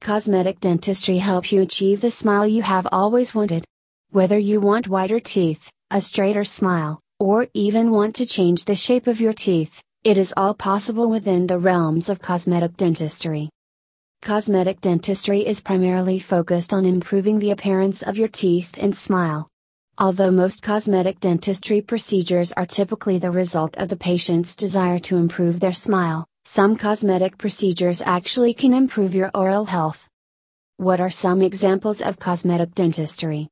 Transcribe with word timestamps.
Cosmetic 0.00 0.60
dentistry 0.60 1.18
helps 1.18 1.52
you 1.52 1.60
achieve 1.60 2.00
the 2.00 2.10
smile 2.10 2.46
you 2.46 2.62
have 2.62 2.88
always 2.90 3.34
wanted. 3.34 3.66
Whether 4.10 4.38
you 4.38 4.58
want 4.58 4.88
whiter 4.88 5.20
teeth, 5.20 5.70
a 5.90 6.00
straighter 6.00 6.42
smile, 6.42 6.98
or 7.18 7.48
even 7.52 7.90
want 7.90 8.14
to 8.16 8.24
change 8.24 8.64
the 8.64 8.74
shape 8.74 9.06
of 9.06 9.20
your 9.20 9.34
teeth, 9.34 9.82
it 10.02 10.16
is 10.16 10.32
all 10.38 10.54
possible 10.54 11.10
within 11.10 11.46
the 11.46 11.58
realms 11.58 12.08
of 12.08 12.18
cosmetic 12.18 12.78
dentistry. 12.78 13.50
Cosmetic 14.22 14.80
dentistry 14.80 15.46
is 15.46 15.60
primarily 15.60 16.18
focused 16.18 16.72
on 16.72 16.86
improving 16.86 17.38
the 17.38 17.50
appearance 17.50 18.00
of 18.02 18.16
your 18.16 18.28
teeth 18.28 18.74
and 18.78 18.96
smile. 18.96 19.46
Although 19.98 20.30
most 20.30 20.62
cosmetic 20.62 21.20
dentistry 21.20 21.82
procedures 21.82 22.52
are 22.52 22.64
typically 22.64 23.18
the 23.18 23.30
result 23.30 23.76
of 23.76 23.90
the 23.90 23.98
patient's 23.98 24.56
desire 24.56 24.98
to 25.00 25.18
improve 25.18 25.60
their 25.60 25.72
smile, 25.72 26.26
some 26.52 26.74
cosmetic 26.74 27.38
procedures 27.38 28.02
actually 28.04 28.52
can 28.52 28.74
improve 28.74 29.14
your 29.14 29.30
oral 29.34 29.66
health. 29.66 30.08
What 30.78 31.00
are 31.00 31.08
some 31.08 31.42
examples 31.42 32.02
of 32.02 32.18
cosmetic 32.18 32.74
dentistry? 32.74 33.46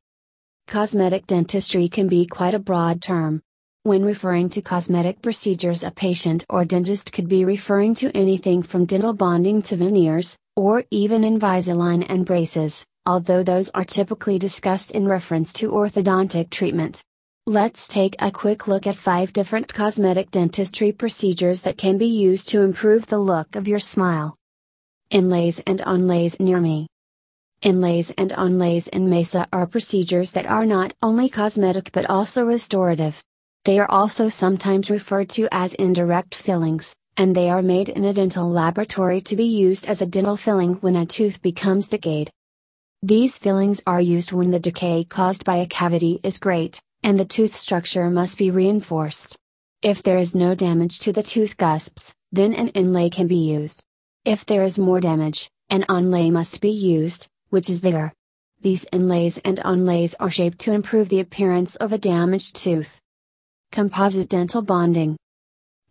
Cosmetic 0.66 1.24
dentistry 1.28 1.88
can 1.88 2.08
be 2.08 2.26
quite 2.26 2.54
a 2.54 2.58
broad 2.58 3.00
term. 3.00 3.40
When 3.84 4.04
referring 4.04 4.48
to 4.48 4.62
cosmetic 4.62 5.22
procedures, 5.22 5.84
a 5.84 5.92
patient 5.92 6.44
or 6.50 6.64
dentist 6.64 7.12
could 7.12 7.28
be 7.28 7.44
referring 7.44 7.94
to 8.00 8.10
anything 8.16 8.64
from 8.64 8.84
dental 8.84 9.12
bonding 9.12 9.62
to 9.62 9.76
veneers, 9.76 10.36
or 10.56 10.82
even 10.90 11.22
Invisalign 11.22 12.04
and 12.08 12.26
braces, 12.26 12.84
although 13.06 13.44
those 13.44 13.70
are 13.74 13.84
typically 13.84 14.40
discussed 14.40 14.90
in 14.90 15.06
reference 15.06 15.52
to 15.52 15.70
orthodontic 15.70 16.50
treatment. 16.50 17.04
Let's 17.48 17.88
take 17.88 18.14
a 18.18 18.30
quick 18.30 18.68
look 18.68 18.86
at 18.86 18.94
5 18.94 19.32
different 19.32 19.72
cosmetic 19.72 20.30
dentistry 20.30 20.92
procedures 20.92 21.62
that 21.62 21.78
can 21.78 21.96
be 21.96 22.04
used 22.04 22.50
to 22.50 22.60
improve 22.60 23.06
the 23.06 23.16
look 23.16 23.56
of 23.56 23.66
your 23.66 23.78
smile. 23.78 24.36
Inlays 25.08 25.58
and 25.60 25.80
onlays 25.80 26.38
near 26.38 26.60
me. 26.60 26.88
Inlays 27.62 28.10
and 28.18 28.32
onlays 28.32 28.86
in 28.88 29.08
MESA 29.08 29.46
are 29.50 29.66
procedures 29.66 30.32
that 30.32 30.44
are 30.44 30.66
not 30.66 30.92
only 31.00 31.30
cosmetic 31.30 31.90
but 31.90 32.04
also 32.10 32.44
restorative. 32.44 33.24
They 33.64 33.78
are 33.78 33.90
also 33.90 34.28
sometimes 34.28 34.90
referred 34.90 35.30
to 35.30 35.48
as 35.50 35.72
indirect 35.72 36.34
fillings, 36.34 36.94
and 37.16 37.34
they 37.34 37.48
are 37.48 37.62
made 37.62 37.88
in 37.88 38.04
a 38.04 38.12
dental 38.12 38.50
laboratory 38.50 39.22
to 39.22 39.36
be 39.36 39.46
used 39.46 39.86
as 39.86 40.02
a 40.02 40.06
dental 40.06 40.36
filling 40.36 40.74
when 40.82 40.96
a 40.96 41.06
tooth 41.06 41.40
becomes 41.40 41.88
decayed. 41.88 42.30
These 43.02 43.38
fillings 43.38 43.82
are 43.86 44.02
used 44.02 44.32
when 44.32 44.50
the 44.50 44.60
decay 44.60 45.04
caused 45.04 45.46
by 45.46 45.56
a 45.56 45.66
cavity 45.66 46.20
is 46.22 46.36
great, 46.36 46.82
and 47.02 47.18
the 47.18 47.24
tooth 47.24 47.54
structure 47.54 48.10
must 48.10 48.38
be 48.38 48.50
reinforced. 48.50 49.36
If 49.82 50.02
there 50.02 50.18
is 50.18 50.34
no 50.34 50.54
damage 50.54 50.98
to 51.00 51.12
the 51.12 51.22
tooth 51.22 51.56
cusps, 51.56 52.14
then 52.32 52.54
an 52.54 52.68
inlay 52.68 53.10
can 53.10 53.26
be 53.26 53.36
used. 53.36 53.82
If 54.24 54.44
there 54.44 54.62
is 54.62 54.78
more 54.78 55.00
damage, 55.00 55.48
an 55.70 55.84
onlay 55.88 56.30
must 56.30 56.60
be 56.60 56.70
used, 56.70 57.28
which 57.50 57.70
is 57.70 57.80
bigger. 57.80 58.12
These 58.60 58.86
inlays 58.92 59.38
and 59.38 59.58
onlays 59.58 60.14
are 60.18 60.30
shaped 60.30 60.58
to 60.60 60.72
improve 60.72 61.08
the 61.08 61.20
appearance 61.20 61.76
of 61.76 61.92
a 61.92 61.98
damaged 61.98 62.56
tooth. 62.56 63.00
Composite 63.70 64.28
dental 64.28 64.62
bonding. 64.62 65.16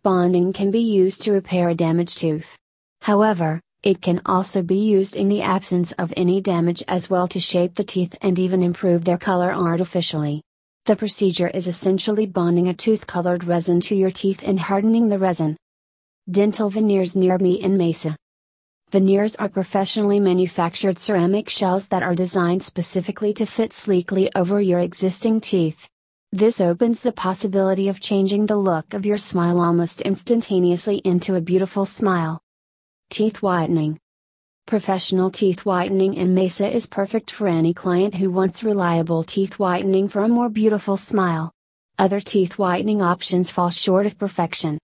Bonding 0.02 0.52
can 0.52 0.70
be 0.70 0.80
used 0.80 1.22
to 1.22 1.32
repair 1.32 1.68
a 1.68 1.74
damaged 1.74 2.18
tooth. 2.18 2.58
However, 3.02 3.60
it 3.82 4.02
can 4.02 4.20
also 4.26 4.62
be 4.62 4.76
used 4.76 5.16
in 5.16 5.28
the 5.28 5.42
absence 5.42 5.92
of 5.92 6.12
any 6.16 6.40
damage 6.40 6.82
as 6.88 7.08
well 7.08 7.28
to 7.28 7.40
shape 7.40 7.74
the 7.74 7.84
teeth 7.84 8.14
and 8.20 8.38
even 8.38 8.62
improve 8.62 9.04
their 9.04 9.18
color 9.18 9.52
artificially. 9.52 10.42
The 10.88 10.96
procedure 10.96 11.48
is 11.48 11.66
essentially 11.66 12.24
bonding 12.24 12.68
a 12.68 12.72
tooth 12.72 13.06
colored 13.06 13.44
resin 13.44 13.78
to 13.80 13.94
your 13.94 14.10
teeth 14.10 14.40
and 14.42 14.58
hardening 14.58 15.08
the 15.08 15.18
resin. 15.18 15.54
Dental 16.30 16.70
veneers 16.70 17.14
near 17.14 17.36
me 17.36 17.60
in 17.60 17.76
Mesa. 17.76 18.16
Veneers 18.90 19.36
are 19.36 19.50
professionally 19.50 20.18
manufactured 20.18 20.98
ceramic 20.98 21.50
shells 21.50 21.88
that 21.88 22.02
are 22.02 22.14
designed 22.14 22.62
specifically 22.62 23.34
to 23.34 23.44
fit 23.44 23.74
sleekly 23.74 24.30
over 24.34 24.62
your 24.62 24.78
existing 24.78 25.42
teeth. 25.42 25.86
This 26.32 26.58
opens 26.58 27.02
the 27.02 27.12
possibility 27.12 27.90
of 27.90 28.00
changing 28.00 28.46
the 28.46 28.56
look 28.56 28.94
of 28.94 29.04
your 29.04 29.18
smile 29.18 29.60
almost 29.60 30.00
instantaneously 30.00 31.02
into 31.04 31.34
a 31.34 31.42
beautiful 31.42 31.84
smile. 31.84 32.40
Teeth 33.10 33.42
whitening. 33.42 33.98
Professional 34.68 35.30
teeth 35.30 35.64
whitening 35.64 36.12
in 36.12 36.34
Mesa 36.34 36.68
is 36.70 36.84
perfect 36.84 37.30
for 37.30 37.48
any 37.48 37.72
client 37.72 38.14
who 38.14 38.30
wants 38.30 38.62
reliable 38.62 39.24
teeth 39.24 39.58
whitening 39.58 40.08
for 40.08 40.22
a 40.22 40.28
more 40.28 40.50
beautiful 40.50 40.98
smile. 40.98 41.50
Other 41.98 42.20
teeth 42.20 42.58
whitening 42.58 43.00
options 43.00 43.50
fall 43.50 43.70
short 43.70 44.04
of 44.04 44.18
perfection. 44.18 44.76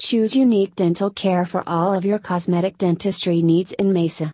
Choose 0.00 0.36
unique 0.36 0.76
dental 0.76 1.10
care 1.10 1.44
for 1.44 1.64
all 1.66 1.92
of 1.92 2.04
your 2.04 2.20
cosmetic 2.20 2.78
dentistry 2.78 3.42
needs 3.42 3.72
in 3.72 3.92
Mesa. 3.92 4.30